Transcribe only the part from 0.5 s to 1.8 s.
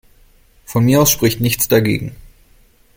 Von mir aus spricht nichts